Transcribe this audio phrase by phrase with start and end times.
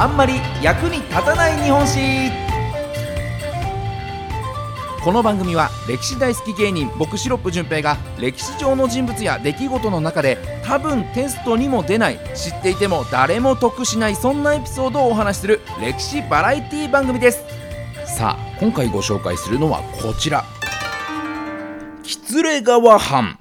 [0.00, 2.30] あんまり役に立たない日本史。
[5.04, 17.44] この番組は歴史大好き芸人僕シロップ純平が歴史上の人物や出来事の中で多分テストにも出ない知っていても誰も得しないそんなエピソードをお話しする歴史バラエティ番組です。
[18.06, 20.46] さあ今回ご紹介するのはこちら。
[22.02, 23.38] 喜連川藩。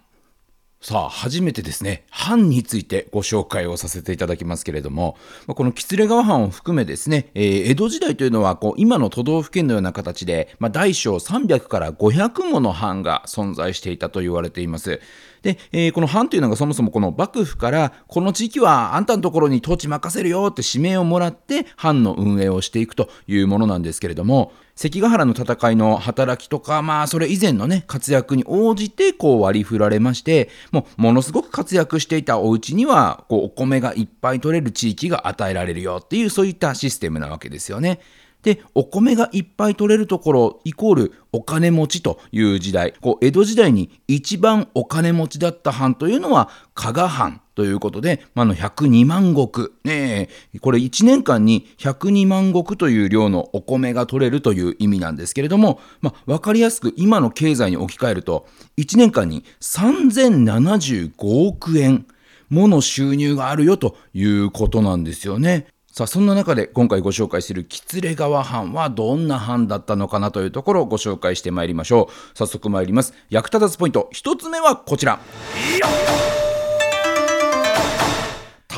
[0.81, 5.15] さあ、初めてですね、藩についてご紹介をさせていただきますけれども、
[5.47, 14.99] この喜連川藩を含めですね、えー、江戸時代というのはこう今の都道府県のような形で、まあ、大小300から500もの藩が存在していたと言われています。
[15.43, 37.99] で、えー、この藩というのがそもそもこの幕府からこの地域はあんたのところに統治任せるよって指名をもらって藩の運営をしていくというものなんですけれども関ヶ原の戦いの働きとかまあそれ以前のね活躍に応じてこう割り振られましてもうものすごく活躍していたお家にはこうお米がいっぱい取れる地域が与えられるよっていうそういったシステムなわけですよね。
[38.41, 50.29] で、お米がいっぱい取れるところイコールお金持ちという時代、こう江戸時代に一番お金持ちだった藩というのは加賀藩ということで、まあ、の102万石、ね、
[50.61, 61.11] これ1年間に102万石という量のお米が取れるという意味なんですけれども、まあ、分かりやすく今の経済に置き換えると1年間に3075
[61.49, 62.05] 億円
[62.47, 65.67] もの収入があるよということなんですよね。
[65.91, 72.37] さあそんな中で今回ご紹介する喜連川藩はどんな藩だったのかなというところをご紹介してまいりましょう。
[72.37, 73.13] 早速参ります。
[73.29, 74.09] 役立たずポイント。
[74.13, 75.19] 1つ目はこちら。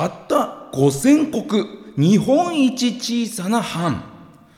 [0.02, 0.36] たった
[0.74, 4.04] 5000国日本一小さな藩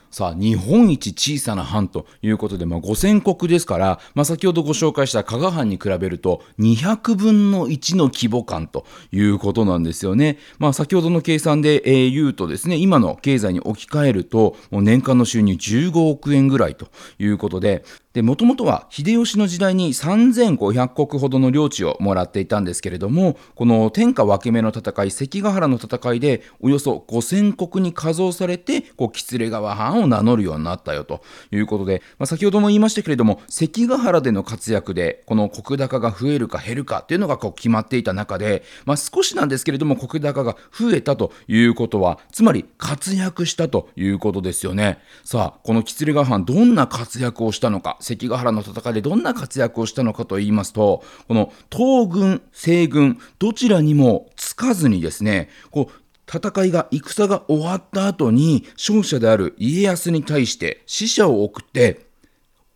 [0.10, 10.38] さあ、日本一小さな藩ということで、まあ、5000国ですから、まあ、先ほどご紹介した加賀藩に比べると、200分の1の規模感ということなんですよね。
[10.60, 17.84] まあ、先ほどの計算で、え、言うとですね、今の経済に置き換えると、もう年間の収入15億円ぐらいということで、
[18.14, 45.00] で、もともとは秀吉の時代に3500国ほどの領地をもらっていたんですけれども、この天下分け目の戦い、関ヶ原の戦いで、およそ5000国に加増されて、こう、喜連川藩を名乗るようになったよということで、まあ、先ほども言いましたけれども、関ヶ原での活躍で、この石高が増えるか減るかっていうのがこう決まっていた中で、まあ、少しなんですけれども、石高が増えたということは、つまり活躍したということですよね。
[45.24, 62.06] さあ、この喜連川藩、どんな活躍をしたのか、関ヶ原の戦いでどんな活躍をしたのかと言いますとこの東軍西軍どちらにもつかずにですねこう戦いが戦が終わった後に勝者である家康に対して死者を送って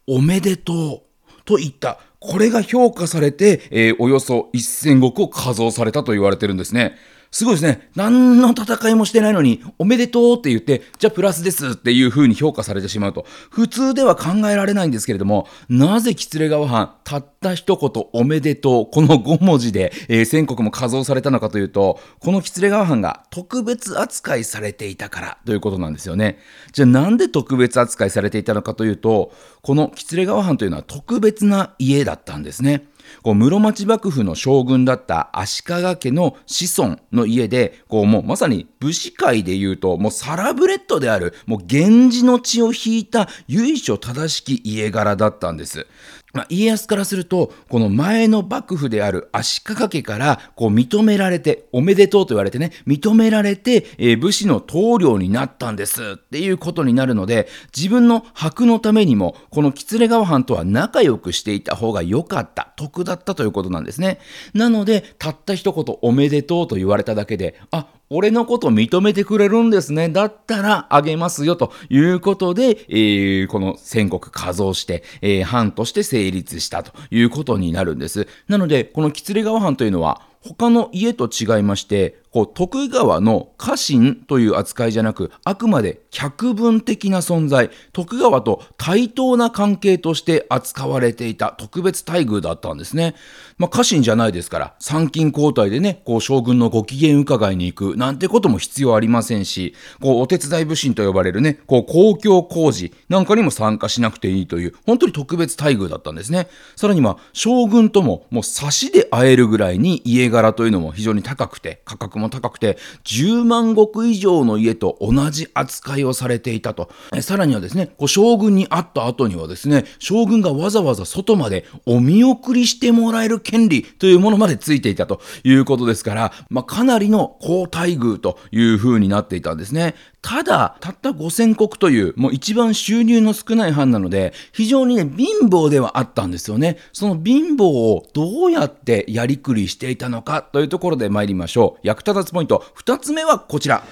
[0.07, 6.97] おめでとうと言ったこれが評価されて、えー、およそ1000石を加増されたと言われてるんですね。
[7.31, 7.89] すごいですね。
[7.95, 26.39] 何の戦いもしてないのに、おめでとうって言って、じゃあプラスですっていう風に評価されてしまうと、普通では考えられないんですけれども、なぜ喜連川藩、たった一言おめでとう、この5文字で、えー、全国も加増されたのかというと、この喜連川藩が特別扱いされていたからということなんですよね。
[26.71, 32.87] じゃあなんで特別扱いされていたのかというと、この喜連川藩というのは特別な家だったんですね。
[33.23, 45.87] こう室町幕府の将軍だった足利家の子孫の家でこうもうまさに武士界でいうともうサラブレッドであるもう源氏の血を引いた由緒正しき家柄だったんです。
[46.33, 64.19] まあ、家康からすると、この前の幕府である足利家からこう認められて、おめでとうと言われてね、認められて、えー、武士の棟梁になったんですっていうことになるので、自分の箔のためにも、この喜連川藩とは仲良くしていた方が良かった、得だったということなんですね。
[64.53, 70.09] なので、たった一言おめでとうと言われただけで、あ、俺のこと認めてくれるんですね。
[70.09, 78.27] だったらあげますよということで、えー、この宣告加増して、えー、藩として成立したということになるんです。
[78.47, 93.15] なので、この喜連川藩というのは、他の家と違いまして、こう徳川の家臣という扱いじゃなく、あくまで客分的な存在、徳川と対等な関係として扱われていた特別待遇だったんですね。
[93.57, 106.49] まあ、家臣じゃないですから、参勤交代でね、こう将軍のご機嫌伺いに行くなんてことも必要ありませんし、こうお手伝い武神と呼ばれるね、こう公共工事なんかにも参加しなくていいという、本当に特別待遇だったんですね。
[106.75, 116.89] さらには、将軍とももう差しで会えるぐらいに家柄というのも非常に高くて、価格も高くて、10万石以上の家と同じ扱いをされていたと。
[117.15, 129.95] えさらにはですね、こう将軍に会った後にはですね、将軍がわざわざ外までお見送りしてもらえる権利というものまでついていたということですから、まあ、かなりの好待待遇という風になっていたんですね。
[130.21, 136.77] ただ、たった5000石という、もう一番収入の少ない藩なので、非常にね、貧乏ではあったんですよね。
[136.91, 141.87] その貧乏をどうやってやりくりしていたのかというところで参りましょう。
[141.87, 143.83] 役立たずポイント、2つ目はこちら。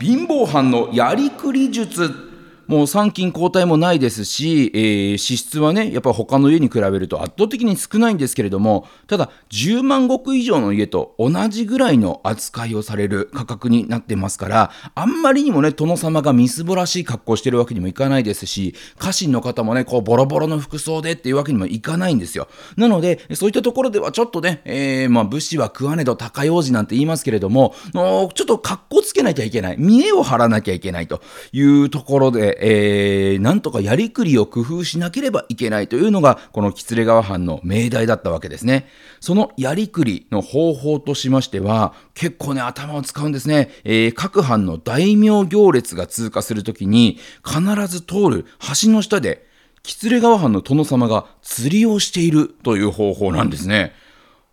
[0.00, 2.29] 貧乏藩のやりくり術
[2.70, 22.46] もう参勤交代もないですし、えー、支出はね、やっぱ他の家に比べると圧倒的に少ないんですけれども、ただ、10万石以上の家と同じぐらいの扱いをされる価格になってますから、あんまりにもね、殿様がみすぼらしい格好してるわけにもいかないですし、家臣の方もね、こう、ボロボロの服装でっていうわけにもいかないんですよ。
[22.76, 29.76] なので、そういったところではちょっとね、えー、まあ、武士は食わねど高用事なんて言いますけれども、ちょっと格好つけなきゃいけない。
[29.76, 31.20] 見栄を張らなきゃいけないと
[31.50, 38.86] いうところで、えー、なんとかやりくりを工夫しなければいけないというのが、この喜連川藩の命題だったわけですね。
[39.20, 43.70] そのやりくりの方法としましては、結構ね、頭を使うんですね。
[43.84, 48.46] えー、各藩の大名行列が通過するときに、必ず通る
[48.82, 49.46] 橋の下で、
[49.82, 53.94] 喜連川藩の殿様が釣りをしているという方法なんですね。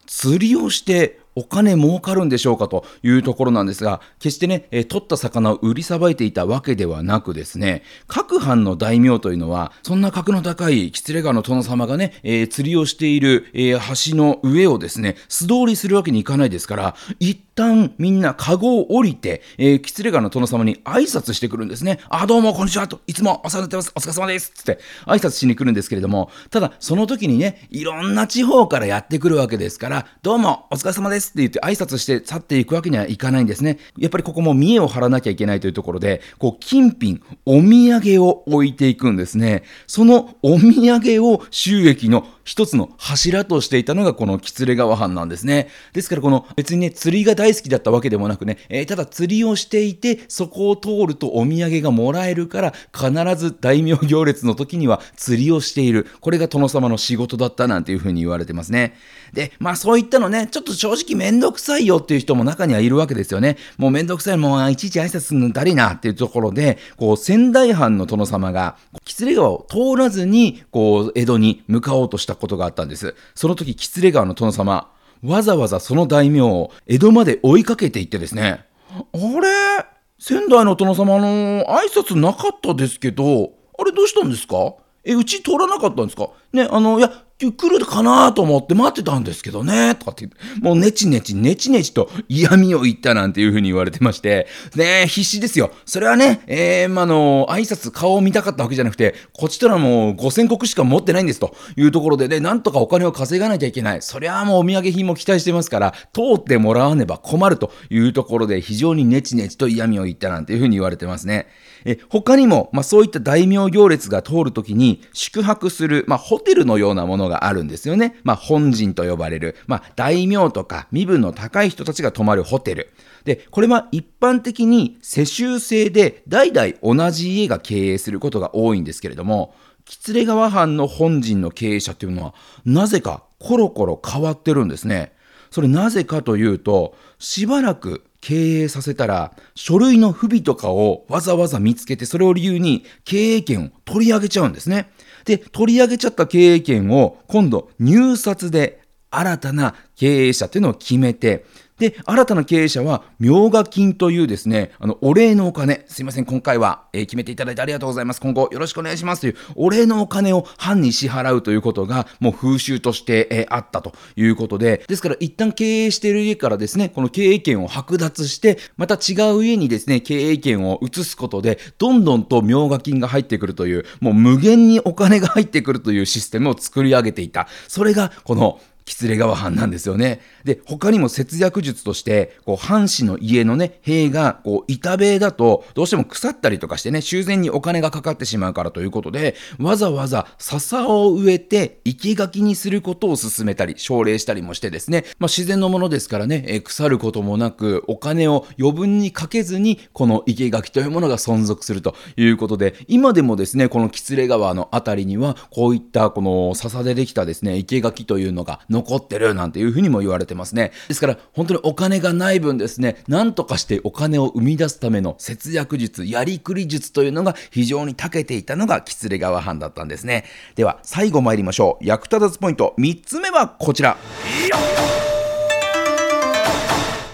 [0.05, 21.99] 釣りをしてお金儲かるんでしょうかというところなんですが、決してね、え、取った魚を売りさばいていたわけではなくですね、各藩の大名というのは、そんな格の高い吉連川の殿様がね、えー、釣りをしている、えー、橋の上をですね、素通りするわけにいかないですから、一旦みんなカゴを降りて、えー、喜連川の殿様に挨拶してくるんですね。
[22.07, 23.91] あ、どうも、こんにちはと、いつもお世話になってます。
[23.95, 24.51] お疲れ様です。
[24.55, 33.79] つって、挨拶しに来るんですけれども、ただ、その時にね、いろんな地方からやってくるわけですから、どうも、お疲れ様ですって言って挨拶して去っていくわけにはいかないんですね。
[33.97, 39.63] やっぱりここも見栄を張らなきゃいけないというところで、こう、金品、お土産を置いていくんですね。
[39.87, 45.67] そのお土産を収益の一つの柱としていたのがこの喜連川藩なんですね。
[45.91, 56.07] ですからこの別にね、釣りが大好きだったわけでもなくね、えー、ただ釣りをしていて、そこを通るとお土産がもらえるから、必ず大名行列の時には釣りをしている。
[56.21, 58.95] これが殿様の仕事だったなんていうふうに言われてますね。
[59.33, 63.57] で、まあそういったのね、ちょっと正直めんどくさいよっていう人も中にはいるわけですよね。
[63.77, 73.15] もうめんどくさい、もういちいち挨拶するのだりなっていうところで、こう仙台藩の殿様が、喜連川を通らずに、こう江戸に向かおうとしたことがあったんです。
[73.35, 74.91] その時、喜連川の殿様、
[75.23, 79.85] わざわざその大名を江戸まで追いかけていってですね、あれ？
[80.19, 84.75] 仙台の殿様の挨拶なかったですけど、あれどうしたんですか？
[85.03, 86.29] え、うち通らなかったんですか？
[86.53, 90.27] ね、あの、いや、来るかなと思って待ってたんですけどね、とかって、
[90.59, 95.71] もうネチネチ、ネチネチと嫌味を言ったなんていう風に言われてまして、ね必死ですよ。
[95.85, 104.01] それはね、えー、まあの、挨拶、顔を見たかったわけじゃなくて、こっちとらもう5000国しか持ってないんですというところでね、なんとかお金を稼がなきゃいけない。
[104.01, 111.47] そりゃもうお土産品も期待してますから、通ってもらわねば困るというところで、非常にネチネチと嫌味を言ったなんていう風に言われてますね。
[111.85, 118.15] え他にも、まあ、そういった大名行列が通るときに宿泊する、まあ、ホテルのようなものがあるんですよね。
[118.23, 122.91] まあ、本陣と呼ばれる、まあ、大名とか身分の高い人たちが泊まるホテル。
[123.25, 132.33] で、これは一般的に世襲制で代々同じ家が経営することが多いんですけれども、喜連川藩の本陣の経営者というのは、
[132.65, 135.13] なぜかコロコロ変わってるんですね。
[135.49, 144.91] それなぜかというと、しばらく経営させたら、書類の不備とかをわざわざ見つけて、それを理由に経営権を取り上げちゃうんですね。
[145.25, 151.45] で、取り上げちゃった経営権を今度入札で新たな経営者というのを決めて、
[151.79, 158.21] で、新たな経営者は、明賀金というですね、あの、お礼のお金、すいません、今回は、えー、決めていただいてありがとうございます。
[158.21, 177.47] 今後よろしくお願いしますという、お礼のお金を藩に支払うということが、もう風習として、えー、あったということで、ですから一旦経営している家からですね、この経営権を剥奪して、また違う家にですね、経営権を移すことで、どんどんと明賀金が入ってくるという、もう無限にお金が入ってくるというシステムを作り上げていた。
[177.67, 180.21] それが、この、喜連川藩なんですよね。
[180.45, 210.71] で、他にも節約術として、こう、藩士の家のね、塀が、こう、板塀だと、どうしても腐ったりとかしてね、修繕にお金がかかってしまうからということで、わざわざ笹を植えて、生垣にすることを進めたり、奨励したりもしてですね、まあ、自然のものですからね、え腐ることもなく、お金を余分にかけずに、この生垣というものが存続するということで、今でもですね、この喜連川のあたりには、こういったこの笹でできたですね、生垣というのが残残ってるなんていうふうにも言われてますね。
[210.87, 220.25] ですから、本当にお金がない分ですね、なんとかしてお金を生み出すための節約術、やりくり術というのが非常に長けていたのが喜連川藩だったんですね。
[220.55, 221.85] では、最後参りましょう。
[221.85, 223.97] 役立たずポイント、3つ目はこちら。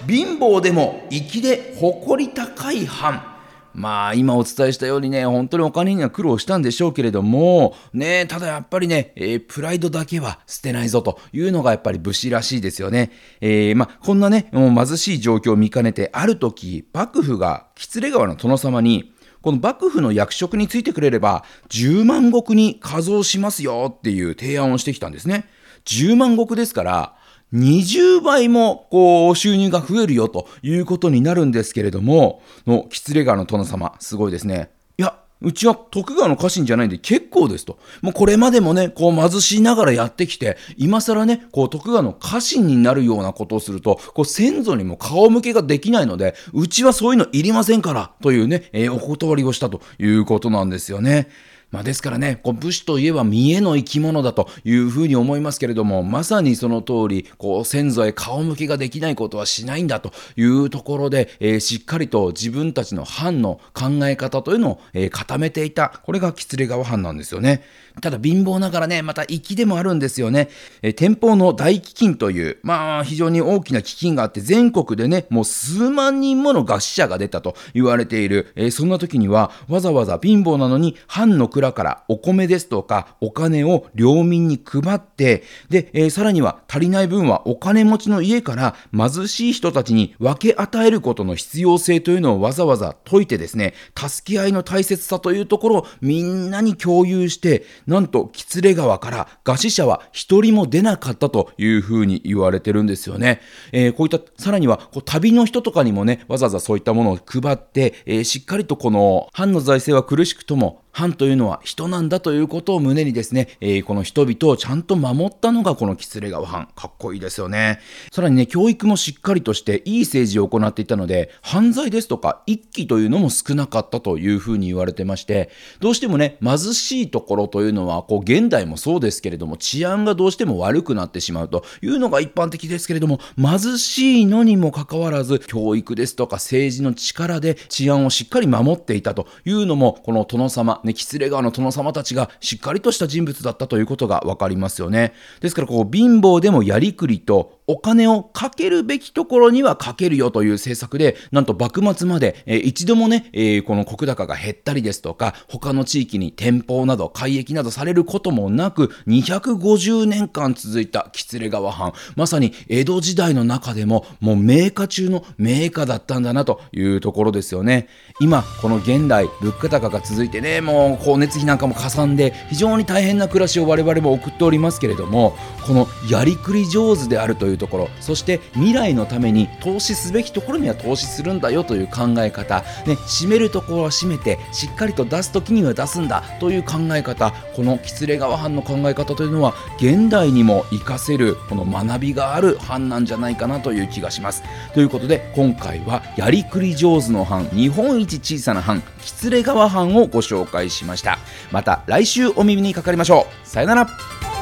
[0.06, 3.33] 貧乏でも粋で誇り高い藩
[3.74, 19.12] まあ今お伝えしたようにね本当にお金には苦労したんでしょうけれどもねただやっぱりね、えー、プライドだけは捨てないぞというのがやっぱり武士らしいですよね、えー、まあこんなねもう貧しい状況を見かねてある時幕府が喜連川の殿様に
[19.42, 25.46] この幕府の役職についてくれれば10万石に加増しますよっていう提案をしてきたんですね。
[25.84, 27.14] 10万石ですから
[27.54, 34.70] 20倍もこう収入が増えるよということになるんですけれども、の喜連川の殿様、すごいですね。
[34.98, 37.78] いや、うちは徳川の家臣じゃないんで結構ですと。
[38.02, 51.28] もうこれまでもね、こう貧しいながらやってきて、今更ね、こう徳川の家臣になるようなことをすると、こう先祖にも顔向けができないので、うちはそういうのいりませんから、というね、えー、お断りをしたということなんですよね。
[51.74, 66.00] まあ、ですからね、こう武士といえば見えの生き物だというふうに思いますけれども、まさにその通り、こう先祖へ顔向けができないことはしないんだというところで、えー、しっかりと自分たちの藩の考え方というのを、えー、固めていた。
[66.04, 67.64] これが喜連川藩なんですよね。
[68.00, 70.50] ただ貧乏ながらね、また粋でもあるんですよね。
[70.82, 78.52] えー、天保の大飢饉という、まあ非常に大きな飢饉があって、全国でね、もう数万人もの餓死者が出たと言われている。
[78.54, 103.40] えー、そんな時には、わざわざ貧乏なのに、藩の蔵からお米ですとか、お金を領民に配って、で、えー、さらには足りない分はお金持ちの家から貧しい人たちに分け与えることの必要性というのをわざわざ説いてですね、助け合いの大切さというところをみんなに共有して、なんと喜連川から餓死者は一人も出なかったというふうに言われてるんですよね。
[103.72, 116.68] えー、こういったさらにはこう旅の人とかにもねわざわざそういったものを配って、えー、しっかりとこの藩の財政は苦しくとも藩というのは人なんだということを胸にですね、えー、この人々をちゃんと守ったのがこの喜連川藩。
[116.76, 117.80] かっこいいですよね。
[118.12, 145.14] さらにね、教育もしっかりとしていい政治を行っていたので、犯罪ですとか一揆というのも少なかったというふうに言われてまして、どうしてもね、貧しいところというのは、こう、現代もそうですけれども、治安がどうしても悪くなってしまうというのが一般的ですけれども、貧しいのにもかかわらず、教育ですとか政治の力で治安をしっかり守っていたというのも、この殿様、ね、喜連川の殿様たちがしっかりとした人物だったということが分かりますよね。
[145.40, 167.88] ですから、こう、貧乏でもやりくりと、お金をかけるべきところにはかけるよという政策で、なんと幕末まで、えー、一度もね、えー、この国高が減ったりですとか、他の地域に店舗など、改易などされることもなく、250年間続いた喜連川藩、まさに江戸時代の中でも、もう名家中の名家だったんだなというところですよね。
[168.20, 175.34] 今、この現代、物価高が続いてね、もう光熱費なんかもかさんで、非常に大変な暮らしを我々も送っておりますけれども、
[175.66, 194.42] このやりくり上手であるといういうところそして未来のために投資すべきところには投資するんだよという考え方、ね、締めるところは締めてしっかりと出す時には出すんだという考え方この喜連川藩の考え方というのは現代にも活かせるこの学びがある藩なんじゃないかなという気がします。
[194.72, 201.18] ということで今回はやりくり上手の藩日本一小さな藩喜連川藩をご紹介しました。
[201.52, 203.48] また来週お耳にかかりましょう。
[203.48, 204.33] さよなら。